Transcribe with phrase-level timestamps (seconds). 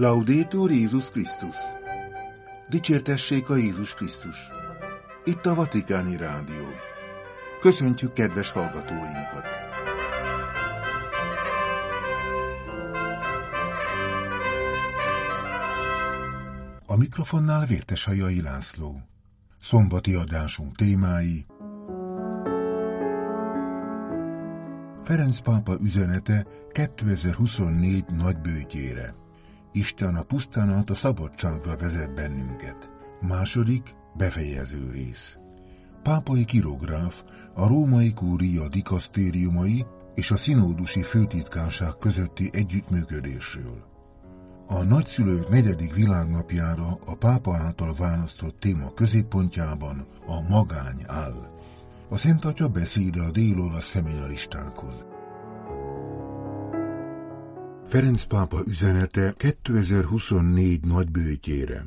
[0.00, 1.56] Laudétur Jézus Krisztus!
[2.68, 4.36] Dicsértessék a Jézus Krisztus!
[5.24, 6.66] Itt a Vatikáni Rádió.
[7.60, 9.46] Köszöntjük kedves hallgatóinkat!
[16.86, 19.00] A mikrofonnál Vértes Hajai László.
[19.62, 21.46] Szombati adásunk témái
[25.02, 29.26] Ferenc pápa üzenete 2024 nagybőtjére.
[29.78, 32.90] Isten a pusztán át a szabadságra vezet bennünket.
[33.20, 35.36] Második, befejező rész.
[36.02, 37.22] Pápai kirográf,
[37.54, 43.84] a római kúria dikasztériumai és a szinódusi főtitkárság közötti együttműködésről.
[44.66, 51.50] A nagyszülők negyedik világnapjára a pápa által választott téma középpontjában a magány áll.
[52.08, 55.07] A Szent Atya beszéde a dél szeminaristákhoz.
[57.88, 61.84] Ferenc pápa üzenete 2024 nagybőtjére.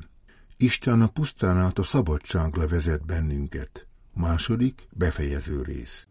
[0.58, 3.88] Isten a pusztán át a szabadságra vezet bennünket.
[4.14, 6.08] Második, befejező rész.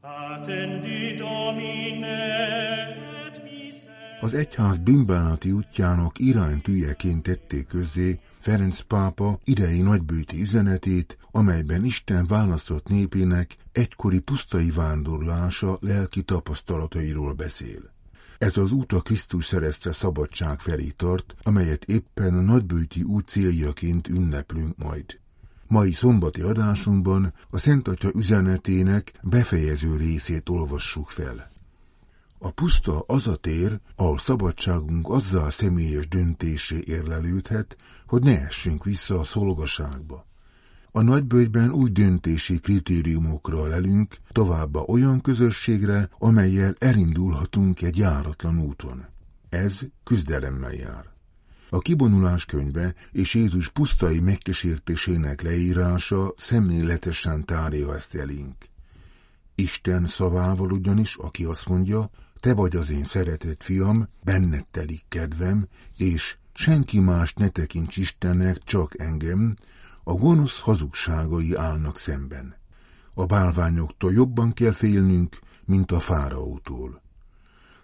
[4.21, 12.89] Az egyház bimbánati útjának iránytűjeként tették közzé Ferenc pápa idei nagybőti üzenetét, amelyben Isten választott
[12.89, 17.99] népének egykori pusztai vándorlása lelki tapasztalatairól beszél.
[18.41, 24.09] Ez az út a Krisztus szerezte szabadság felé tart, amelyet éppen a nagybőti út céljaként
[24.09, 25.21] ünneplünk majd.
[25.67, 31.49] Mai szombati adásunkban a Szent Atya üzenetének befejező részét olvassuk fel.
[32.39, 39.19] A puszta az a tér, ahol szabadságunk azzal személyes döntésé érlelődhet, hogy ne essünk vissza
[39.19, 40.27] a szolgaságba.
[40.93, 49.07] A nagybőjben új döntési kritériumokra lelünk, továbbá olyan közösségre, amelyel elindulhatunk egy járatlan úton.
[49.49, 51.05] Ez küzdelemmel jár.
[51.71, 58.57] A kibonulás könyve és Jézus pusztai megkísértésének leírása szemléletesen tárja ezt elénk.
[59.55, 65.69] Isten szavával ugyanis, aki azt mondja, te vagy az én szeretett fiam, benned telik kedvem,
[65.97, 69.55] és senki más ne tekints Istennek, csak engem,
[70.05, 72.55] a gonosz hazugságai állnak szemben.
[73.15, 77.03] A bálványoktól jobban kell félnünk, mint a fáraótól.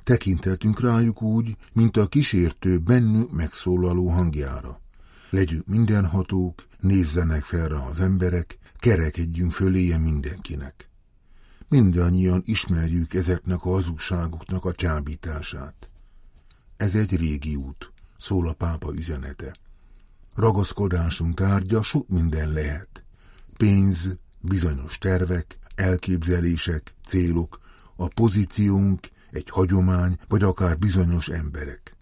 [0.02, 4.80] Tekintetünk rájuk úgy, mint a kísértő bennük megszólaló hangjára.
[5.30, 10.90] Legyünk mindenhatók, nézzenek fel rá az emberek, kerekedjünk föléje mindenkinek.
[11.68, 15.90] Mindannyian ismerjük ezeknek a hazugságoknak a csábítását.
[16.76, 19.56] Ez egy régi út, szól a pápa üzenete.
[20.36, 23.04] Ragaszkodásunk tárgya sok minden lehet.
[23.56, 24.08] Pénz,
[24.40, 27.60] bizonyos tervek, elképzelések, célok,
[27.96, 31.96] a pozíciónk, egy hagyomány, vagy akár bizonyos emberek.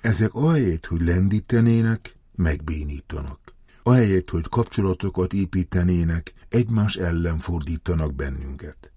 [0.00, 3.40] Ezek ahelyett, hogy lendítenének, megbénítanak.
[3.82, 8.92] Ahelyett, hogy kapcsolatokat építenének, egymás ellen fordítanak bennünket.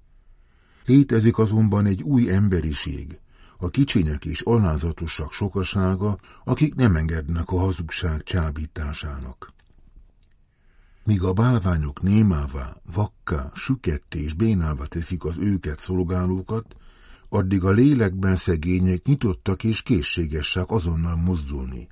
[0.85, 3.19] Létezik azonban egy új emberiség,
[3.57, 9.53] a kicsinyek és alázatosak sokasága, akik nem engednek a hazugság csábításának.
[11.03, 16.75] Míg a bálványok némává, vakká, süketté és bénálva teszik az őket szolgálókat,
[17.29, 21.87] addig a lélekben szegények nyitottak és készségesek azonnal mozdulni.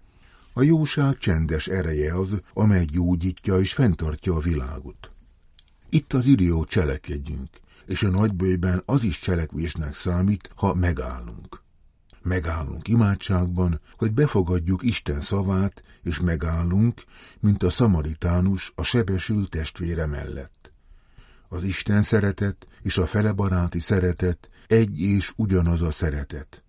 [0.53, 5.11] A jóság csendes ereje az, amely gyógyítja és fenntartja a világot.
[5.89, 7.49] Itt az idő, cselekedjünk,
[7.85, 11.63] és a nagybőjben az is cselekvésnek számít, ha megállunk.
[12.21, 17.01] Megállunk imádságban, hogy befogadjuk Isten szavát, és megállunk,
[17.39, 20.71] mint a szamaritánus a sebesült testvére mellett.
[21.49, 26.63] Az Isten szeretet és a felebaráti szeretet egy és ugyanaz a szeretet.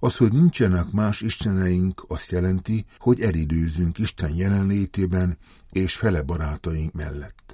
[0.00, 5.38] Az, hogy nincsenek más isteneink, azt jelenti, hogy elidőzünk Isten jelenlétében
[5.70, 7.49] és fele barátaink mellett.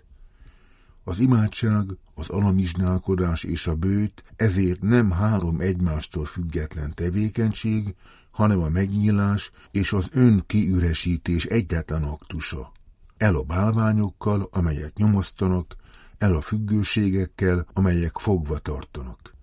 [1.08, 7.94] Az imádság, az alamizsnálkodás és a bőt ezért nem három egymástól független tevékenység,
[8.30, 12.72] hanem a megnyílás és az ön kiüresítés egyetlen aktusa.
[13.16, 15.76] El a bálványokkal, amelyek nyomasztanak,
[16.18, 19.34] el a függőségekkel, amelyek fogva tartanak.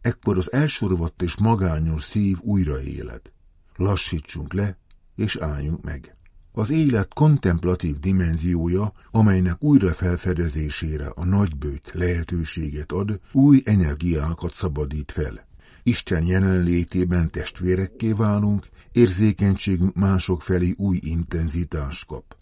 [0.00, 3.32] Ekkor az elsorvadt és magányos szív újra éled.
[3.76, 4.78] Lassítsunk le,
[5.14, 6.16] és álljunk meg.
[6.58, 15.46] Az élet kontemplatív dimenziója, amelynek újra felfedezésére a nagybőt lehetőséget ad, új energiákat szabadít fel.
[15.82, 22.36] Isten jelenlétében testvérekké válunk, érzékenységünk mások felé új intenzitást kap.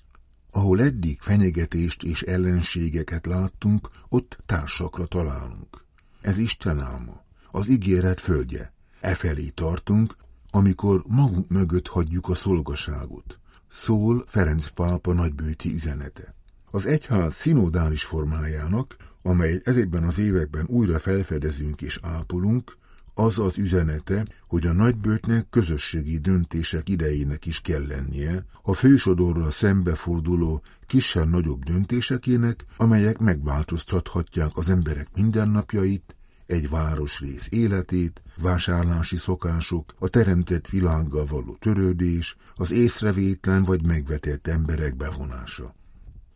[0.50, 5.84] Ahol eddig fenyegetést és ellenségeket láttunk, ott társakra találunk.
[6.20, 8.72] Ez Isten álma, az ígéret földje.
[9.00, 10.16] E felé tartunk,
[10.50, 13.38] amikor magunk mögött hagyjuk a szolgaságot.
[13.68, 16.34] Szól Ferenc pápa nagybőti üzenete.
[16.70, 22.76] Az egyház szinodális formájának, amelyet ezekben az években újra felfedezünk és ápolunk,
[23.14, 30.62] az az üzenete, hogy a nagybőtnek közösségi döntések idejének is kell lennie, a fősodorral szembeforduló
[30.86, 36.16] kisebb-nagyobb döntésekének, amelyek megváltoztathatják az emberek mindennapjait,
[36.46, 44.96] egy városrész életét, vásárlási szokások, a teremtett világgal való törődés, az észrevétlen vagy megvetett emberek
[44.96, 45.74] bevonása.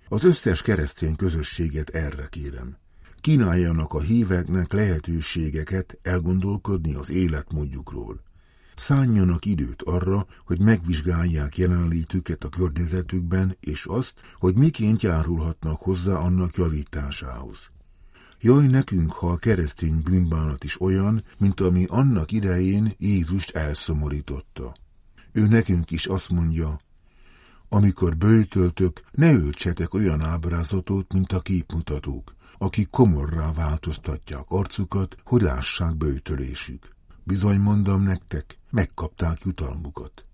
[0.08, 2.76] Az összes keresztény közösséget erre kérem.
[3.20, 8.20] Kínáljanak a híveknek lehetőségeket elgondolkodni az életmódjukról.
[8.76, 16.54] Szánjanak időt arra, hogy megvizsgálják jelenlétüket a környezetükben, és azt, hogy miként járulhatnak hozzá annak
[16.54, 17.70] javításához.
[18.42, 24.74] Jaj nekünk, ha a keresztény bűnbánat is olyan, mint ami annak idején Jézust elszomorította.
[25.32, 26.80] Ő nekünk is azt mondja,
[27.68, 35.96] amikor bőjtöltök, ne öltsetek olyan ábrázatot, mint a képmutatók, akik komorrá változtatják arcukat, hogy lássák
[35.96, 36.94] bőtölésük.
[37.24, 40.24] Bizony mondom nektek, megkapták jutalmukat.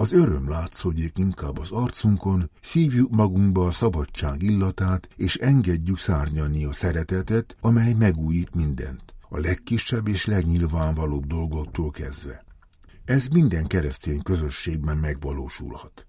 [0.00, 6.72] Az öröm látszódjék inkább az arcunkon, szívjuk magunkba a szabadság illatát, és engedjük szárnyalni a
[6.72, 12.44] szeretetet, amely megújít mindent, a legkisebb és legnyilvánvalóbb dolgoktól kezdve.
[13.04, 16.06] Ez minden keresztény közösségben megvalósulhat.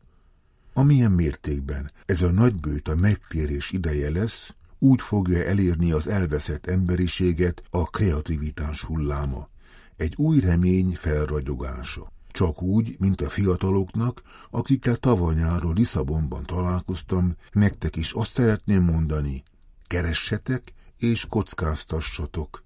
[0.73, 4.49] Amilyen mértékben ez a nagybőt a megtérés ideje lesz,
[4.79, 9.49] úgy fogja elérni az elveszett emberiséget a kreativitás hulláma,
[9.97, 12.17] egy új remény felragyogása.
[12.31, 15.35] Csak úgy, mint a fiataloknak, akikkel tavaly
[15.73, 19.43] Lisszabonban találkoztam, nektek is azt szeretném mondani,
[19.87, 22.63] keressetek és kockáztassatok.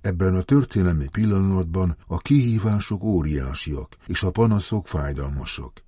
[0.00, 5.82] Ebben a történelmi pillanatban a kihívások óriásiak, és a panaszok fájdalmasak.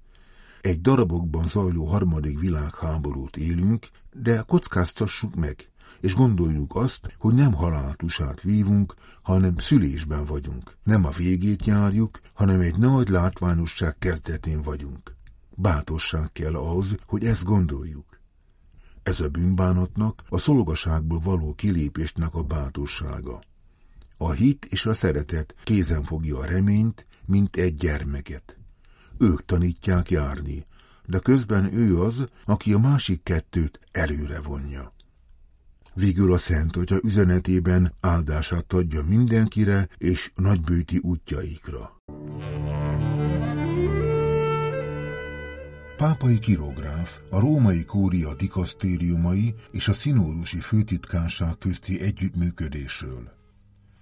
[0.61, 5.69] Egy darabokban zajló harmadik világháborút élünk, de kockáztassuk meg,
[6.00, 10.76] és gondoljuk azt, hogy nem haláltusát vívunk, hanem szülésben vagyunk.
[10.82, 15.17] Nem a végét járjuk, hanem egy nagy látványosság kezdetén vagyunk.
[15.50, 18.20] Bátorság kell ahhoz, hogy ezt gondoljuk.
[19.02, 23.41] Ez a bűnbánatnak, a szolgaságból való kilépésnek a bátorsága.
[24.17, 28.56] A hit és a szeretet kézen fogja a reményt, mint egy gyermeket.
[29.19, 30.64] Ők tanítják járni,
[31.06, 34.93] de közben ő az, aki a másik kettőt előre vonja.
[36.00, 41.97] Végül a Szent Atya üzenetében áldását adja mindenkire és nagybőti útjaikra.
[45.97, 53.32] Pápai kirográf, a római kúria dikasztériumai és a szinódusi főtitkánság közti együttműködésről.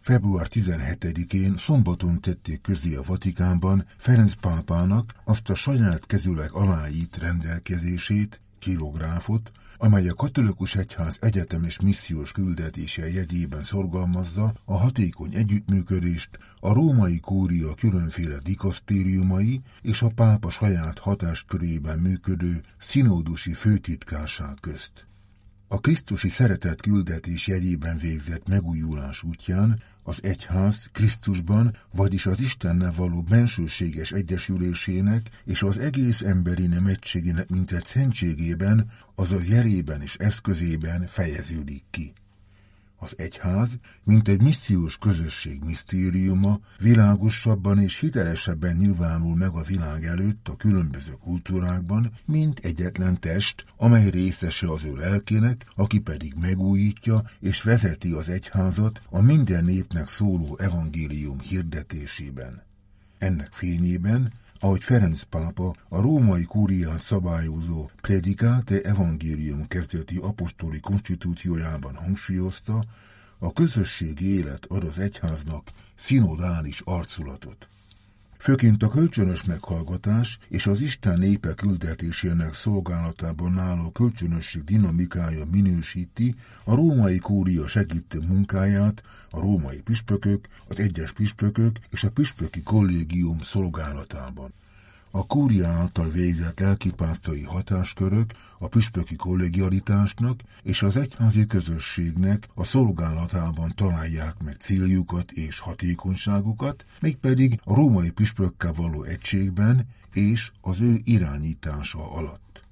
[0.01, 8.41] Február 17-én szombaton tették közé a Vatikánban Ferenc pápának azt a saját kezüleg aláít rendelkezését,
[8.59, 17.21] kilográfot, amely a katolikus egyház egyetemes missziós küldetése jegyében szorgalmazza a hatékony együttműködést a római
[17.21, 25.07] kúria különféle dikasztériumai és a pápa saját hatáskörében működő szinódusi főtitkárság közt.
[25.69, 33.23] A Krisztusi szeretet küldetés jegyében végzett megújulás útján az egyház Krisztusban, vagyis az Istennel való
[33.23, 41.83] bensőséges egyesülésének és az egész emberi nem egységének mintegy szentségében, azaz jerében és eszközében fejeződik
[41.91, 42.13] ki.
[43.01, 50.49] Az egyház, mint egy missziós közösség misztériuma, világosabban és hitelesebben nyilvánul meg a világ előtt
[50.49, 57.63] a különböző kultúrákban, mint egyetlen test, amely részese az ő lelkének, aki pedig megújítja és
[57.63, 62.63] vezeti az egyházat a minden népnek szóló evangélium hirdetésében.
[63.19, 72.85] Ennek fényében ahogy Ferenc pápa a római kúriát szabályozó Predicate Evangelium kezdeti apostoli konstitúciójában hangsúlyozta,
[73.39, 77.69] a közösségi élet ad az egyháznak szinodális arculatot.
[78.39, 86.75] Főként a kölcsönös meghallgatás és az Isten népe küldetésének szolgálatában álló kölcsönösség dinamikája minősíti a
[86.75, 94.53] római kúria segítő munkáját, a római püspökök, az egyes püspökök és a püspöki kollégium szolgálatában.
[95.11, 103.73] A kúria által végzett lelkipásztai hatáskörök a püspöki kollegialitásnak és az egyházi közösségnek a szolgálatában
[103.77, 112.11] találják meg céljukat és hatékonyságukat, mégpedig a római püspökkel való egységben és az ő irányítása
[112.11, 112.63] alatt.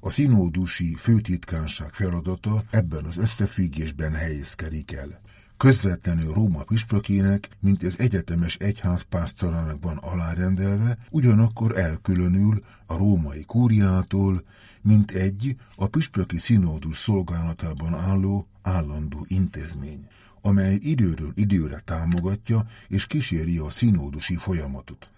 [0.00, 5.20] A szinódusi főtitkánság feladata ebben az összefüggésben helyezkedik el.
[5.58, 14.42] Közvetlenül Róma püspökének, mint az egyetemes egyházpásztorának van alárendelve, ugyanakkor elkülönül a római kúriától,
[14.82, 20.06] mint egy a püspöki színódus szolgálatában álló állandó intézmény,
[20.42, 25.10] amely időről időre támogatja és kíséri a színódusi folyamatot.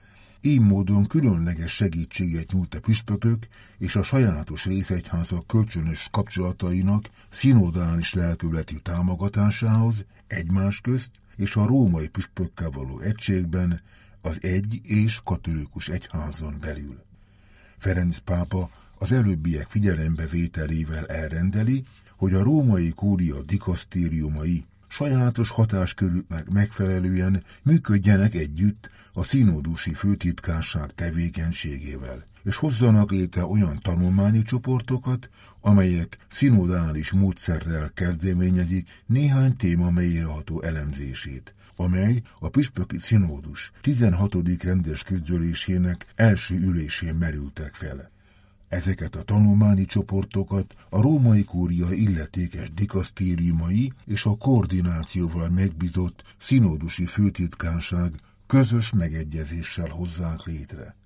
[0.43, 3.47] Így módon különleges segítséget nyújt a püspökök
[3.79, 12.71] és a sajátos részegyházak kölcsönös kapcsolatainak szinodális lelkületi támogatásához egymás közt és a római püspökkel
[12.71, 13.81] való egységben
[14.21, 17.03] az egy és katolikus egyházon belül.
[17.79, 21.85] Ferenc pápa az előbbiek figyelembevételével elrendeli,
[22.17, 32.57] hogy a római kúria dikasztériumai sajátos hatáskörüknek megfelelően működjenek együtt a színódusi főtitkárság tevékenységével, és
[32.57, 35.29] hozzanak létre olyan tanulmányi csoportokat,
[35.61, 44.35] amelyek szinodális módszerrel kezdeményezik néhány téma mélyreható elemzését, amely a Püspöki Színódus 16.
[44.63, 48.11] rendes közgyűlésének első ülésén merültek fel.
[48.71, 58.13] Ezeket a tanulmányi csoportokat a római kúria illetékes dikasztériumai és a koordinációval megbízott színódusi főtitkánság
[58.47, 60.97] közös megegyezéssel hozzák létre.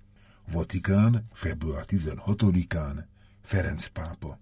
[0.51, 3.03] Vatikán, február 16-án,
[3.41, 4.39] Ferenc pápa.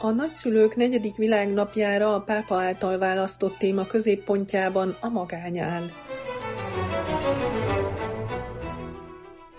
[0.00, 5.90] A nagyszülők negyedik világnapjára a pápa által választott téma középpontjában a magány áll.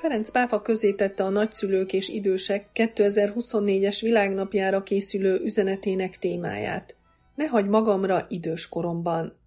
[0.06, 6.96] Ferenc pápa közé tette a nagyszülők és idősek 2024-es világnapjára készülő üzenetének témáját.
[7.36, 9.38] Ne hagy magamra idős koromban.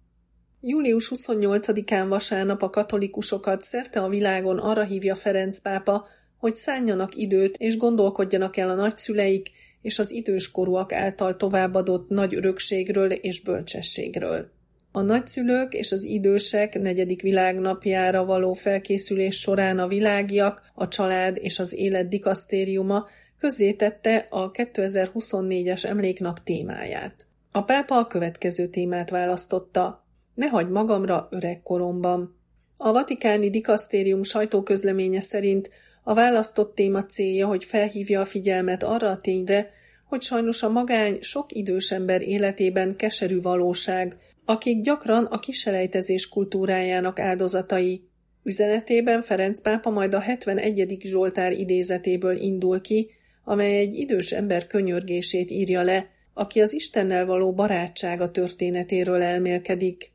[0.61, 7.57] Július 28-án vasárnap a katolikusokat szerte a világon arra hívja Ferenc pápa, hogy szánjanak időt
[7.57, 9.51] és gondolkodjanak el a nagyszüleik
[9.81, 14.51] és az időskorúak által továbbadott nagy örökségről és bölcsességről.
[14.99, 21.59] A nagyszülők és az idősek negyedik világnapjára való felkészülés során a világiak, a család és
[21.59, 27.27] az élet dikasztériuma közzétette a 2024-es emléknap témáját.
[27.51, 30.05] A pápa a következő témát választotta.
[30.35, 32.35] Ne hagyd magamra öreg koromban.
[32.77, 35.69] A vatikáni dikasztérium sajtóközleménye szerint
[36.03, 39.69] a választott téma célja, hogy felhívja a figyelmet arra a tényre,
[40.05, 44.17] hogy sajnos a magány sok idős ember életében keserű valóság,
[44.49, 48.03] akik gyakran a kiselejtezés kultúrájának áldozatai.
[48.43, 50.97] Üzenetében Ferenc pápa majd a 71.
[51.03, 53.09] Zsoltár idézetéből indul ki,
[53.43, 60.11] amely egy idős ember könyörgését írja le, aki az Istennel való barátsága történetéről elmélkedik.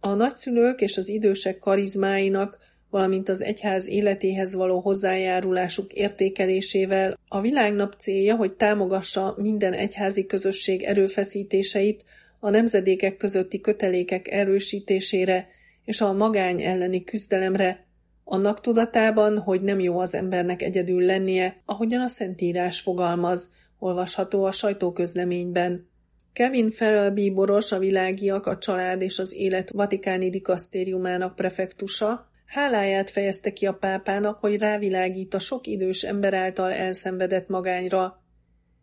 [0.00, 2.58] A nagyszülők és az idősek karizmáinak,
[2.90, 10.82] valamint az egyház életéhez való hozzájárulásuk értékelésével a világnap célja, hogy támogassa minden egyházi közösség
[10.82, 12.04] erőfeszítéseit
[12.40, 15.48] a nemzedékek közötti kötelékek erősítésére
[15.84, 17.86] és a magány elleni küzdelemre,
[18.24, 24.52] annak tudatában, hogy nem jó az embernek egyedül lennie, ahogyan a Szentírás fogalmaz, olvasható a
[24.52, 25.88] sajtóközleményben.
[26.32, 33.52] Kevin Farrell bíboros, a világiak, a család és az élet vatikáni dikasztériumának prefektusa, háláját fejezte
[33.52, 38.17] ki a pápának, hogy rávilágít a sok idős ember által elszenvedett magányra.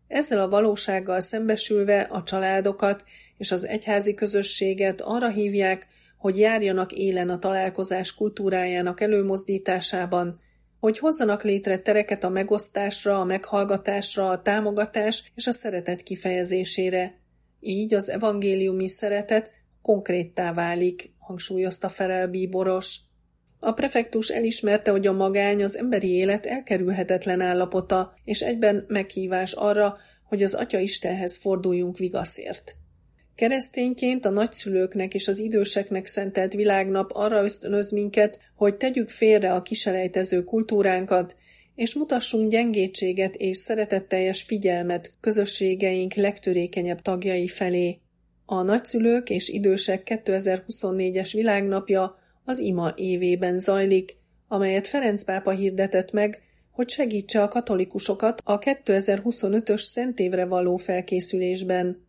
[0.07, 3.03] Ezzel a valósággal szembesülve a családokat
[3.37, 10.39] és az egyházi közösséget arra hívják, hogy járjanak élen a találkozás kultúrájának előmozdításában,
[10.79, 17.19] hogy hozzanak létre tereket a megosztásra, a meghallgatásra, a támogatás és a szeretet kifejezésére.
[17.59, 22.99] Így az evangéliumi szeretet konkréttá válik, hangsúlyozta Ferel Bíboros.
[23.59, 29.97] A prefektus elismerte, hogy a magány az emberi élet elkerülhetetlen állapota, és egyben meghívás arra,
[30.23, 32.75] hogy az Atya Istenhez forduljunk vigaszért.
[33.35, 39.61] Keresztényként a nagyszülőknek és az időseknek szentelt világnap arra ösztönöz minket, hogy tegyük félre a
[39.61, 41.35] kiselejtező kultúránkat,
[41.75, 47.99] és mutassunk gyengétséget és szeretetteljes figyelmet közösségeink legtörékenyebb tagjai felé.
[48.45, 56.41] A nagyszülők és idősek 2024-es világnapja az ima évében zajlik, amelyet Ferenc pápa hirdetett meg,
[56.71, 62.07] hogy segítse a katolikusokat a 2025-ös szentévre való felkészülésben.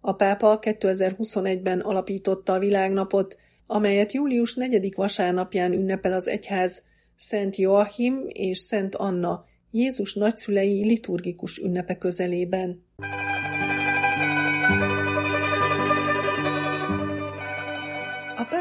[0.00, 4.94] A pápa 2021-ben alapította a világnapot, amelyet július 4.
[4.94, 6.82] vasárnapján ünnepel az egyház
[7.16, 12.84] Szent Joachim és Szent Anna, Jézus nagyszülei liturgikus ünnepe közelében.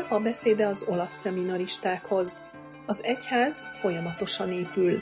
[0.10, 2.44] A pápa beszéde az olasz szeminaristákhoz.
[2.86, 5.01] Az egyház folyamatosan épül.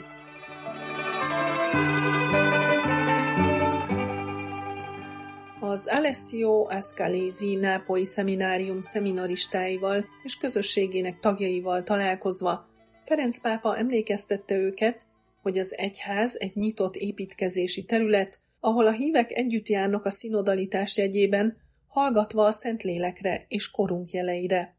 [5.60, 12.68] Az Alessio Ascalesi nápoi szeminárium szeminaristáival és közösségének tagjaival találkozva
[13.04, 15.06] Ferenc pápa emlékeztette őket,
[15.42, 21.56] hogy az egyház egy nyitott építkezési terület, ahol a hívek együtt járnak a szinodalitás jegyében,
[21.88, 24.77] hallgatva a Szentlélekre és korunk jeleire.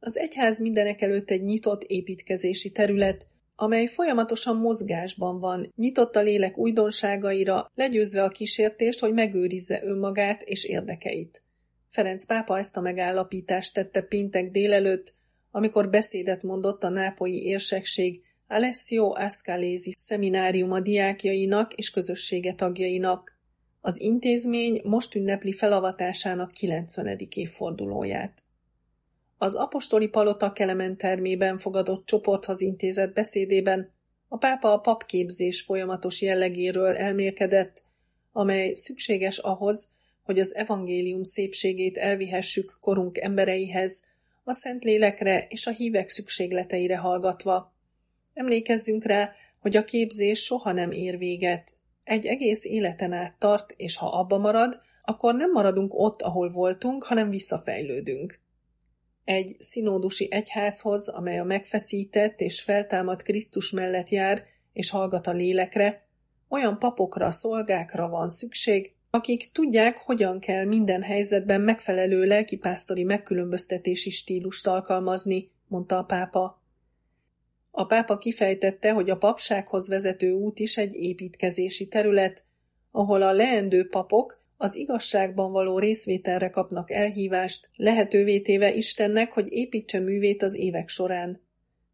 [0.00, 6.58] Az egyház mindenek előtt egy nyitott építkezési terület, amely folyamatosan mozgásban van, nyitott a lélek
[6.58, 11.42] újdonságaira, legyőzve a kísértést, hogy megőrizze önmagát és érdekeit.
[11.90, 15.14] Ferenc pápa ezt a megállapítást tette péntek délelőtt,
[15.50, 23.38] amikor beszédet mondott a nápolyi érsekség Alessio Ascalesi szemináriuma diákjainak és közössége tagjainak.
[23.80, 27.16] Az intézmény most ünnepli felavatásának 90.
[27.34, 28.47] évfordulóját.
[29.38, 33.90] Az apostoli palota Kelemen termében fogadott csoporthoz intézett beszédében
[34.28, 37.84] a pápa a papképzés folyamatos jellegéről elmélkedett,
[38.32, 39.88] amely szükséges ahhoz,
[40.22, 44.04] hogy az evangélium szépségét elvihessük korunk embereihez,
[44.44, 47.72] a szent lélekre és a hívek szükségleteire hallgatva.
[48.34, 51.74] Emlékezzünk rá, hogy a képzés soha nem ér véget.
[52.04, 57.04] Egy egész életen át tart, és ha abba marad, akkor nem maradunk ott, ahol voltunk,
[57.04, 58.40] hanem visszafejlődünk.
[59.28, 66.06] Egy szinódusi egyházhoz, amely a megfeszített és feltámadt Krisztus mellett jár, és hallgat a lélekre,
[66.48, 74.66] olyan papokra, szolgákra van szükség, akik tudják, hogyan kell minden helyzetben megfelelő lelkipásztori megkülönböztetési stílust
[74.66, 76.62] alkalmazni, mondta a pápa.
[77.70, 82.44] A pápa kifejtette, hogy a papsághoz vezető út is egy építkezési terület,
[82.90, 90.00] ahol a leendő papok az igazságban való részvételre kapnak elhívást, lehetővé téve Istennek, hogy építse
[90.00, 91.40] művét az évek során.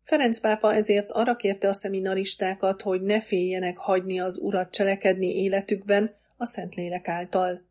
[0.02, 6.14] Ferenc pápa ezért arra kérte a szeminaristákat, hogy ne féljenek hagyni az urat cselekedni életükben
[6.37, 7.64] a Szentlélek által.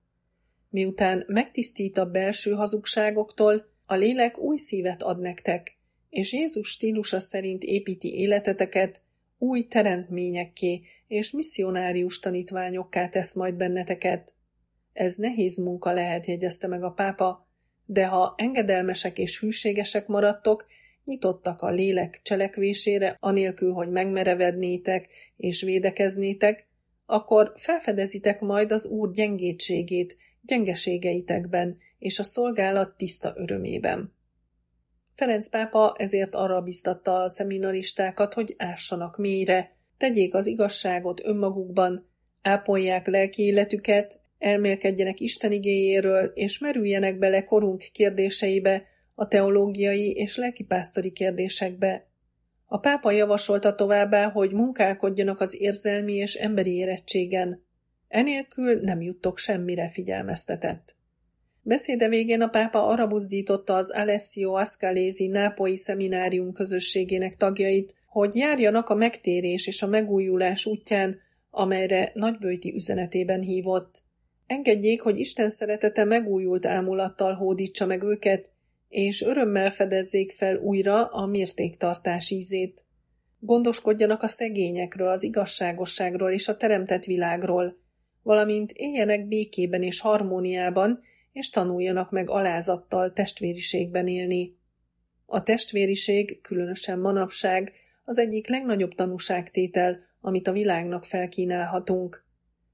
[0.69, 5.77] Miután megtisztít a belső hazugságoktól, a lélek új szívet ad nektek,
[6.09, 9.01] és Jézus stílusa szerint építi életeteket,
[9.37, 14.33] új teremtményekké és misszionárius tanítványokká tesz majd benneteket.
[14.94, 17.48] Ez nehéz munka lehet, jegyezte meg a pápa,
[17.86, 20.66] de ha engedelmesek és hűségesek maradtok,
[21.06, 26.68] nyitottak a lélek cselekvésére, anélkül, hogy megmerevednétek és védekeznétek,
[27.06, 34.14] akkor felfedezitek majd az Úr gyengétségét gyengeségeitekben és a szolgálat tiszta örömében.
[35.16, 42.10] Ferenc pápa ezért arra biztatta a szeminaristákat, hogy ássanak mélyre, tegyék az igazságot önmagukban,
[42.42, 48.84] ápolják lelki életüket, elmélkedjenek Isten igéjéről, és merüljenek bele korunk kérdéseibe,
[49.16, 52.08] a teológiai és lelkipásztori kérdésekbe.
[52.66, 57.64] A pápa javasolta továbbá, hogy munkálkodjanak az érzelmi és emberi érettségen.
[58.08, 60.96] Enélkül nem juttok semmire figyelmeztetett.
[61.62, 68.90] Beszéde végén a pápa arra buzdította az Alessio Ascalesi nápoi szeminárium közösségének tagjait, hogy járjanak
[68.90, 74.02] a megtérés és a megújulás útján, amelyre nagybőti üzenetében hívott.
[74.48, 78.51] Engedjék, hogy Isten szeretete megújult ámulattal hódítsa meg őket,
[78.90, 82.86] és örömmel fedezzék fel újra a mértéktartás ízét.
[83.40, 87.77] Gondoskodjanak a szegényekről, az igazságosságról és a teremtett világról,
[88.24, 91.01] valamint éljenek békében és harmóniában,
[91.32, 94.58] és tanuljanak meg alázattal testvériségben élni.
[95.25, 97.74] A testvériség, különösen manapság,
[98.06, 102.23] az egyik legnagyobb tanúságtétel, amit a világnak felkínálhatunk.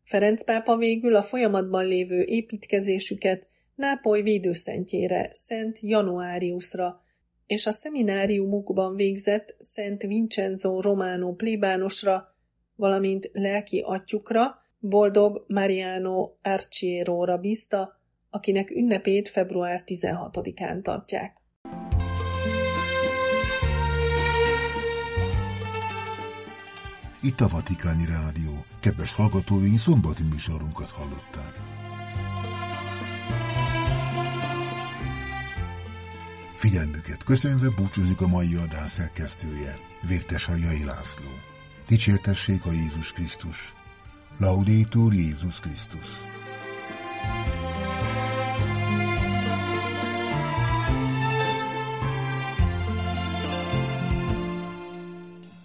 [0.09, 7.01] Ferenc pápa végül a folyamatban lévő építkezésüket Nápoly védőszentjére, Szent Januáriusra,
[7.45, 12.35] és a szemináriumukban végzett Szent Vincenzo Romano plébánosra,
[12.75, 21.37] valamint lelki atyukra, boldog Mariano Arciero-ra bízta, akinek ünnepét február 16-án tartják.
[27.21, 28.68] Itt a Vatikáni Rádió.
[28.79, 31.59] Kedves hallgatóink, szombati műsorunkat hallották.
[36.55, 41.29] Figyelmüket köszönve búcsúzik a mai adás szerkesztője, Vértes Jai László.
[41.87, 43.73] Dicsértessék a Jézus Krisztus.
[44.37, 46.07] Laudétur Jézus Krisztus.
[47.21, 47.58] thank you